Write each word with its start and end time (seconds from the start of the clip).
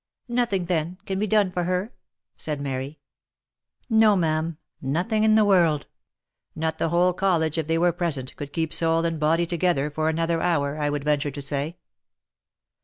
"Nothing, 0.27 0.65
then, 0.65 0.97
can 1.05 1.19
be 1.19 1.27
done 1.27 1.51
for 1.51 1.65
her?" 1.65 1.93
said 2.35 2.59
Mary." 2.59 2.97
No, 3.87 4.15
ma'am— 4.15 4.57
nothing 4.81 5.23
in 5.23 5.35
the 5.35 5.45
world. 5.45 5.85
Not 6.55 6.79
the 6.79 6.89
whole 6.89 7.13
college, 7.13 7.59
if 7.59 7.67
they 7.67 7.77
were 7.77 7.91
present, 7.93 8.35
could 8.35 8.51
keep 8.51 8.73
soul 8.73 9.05
and 9.05 9.19
body 9.19 9.45
together 9.45 9.91
for 9.91 10.09
another 10.09 10.41
hour, 10.41 10.79
I 10.79 10.89
would 10.89 11.03
venture 11.03 11.29
to 11.29 11.41
say." 11.43 11.77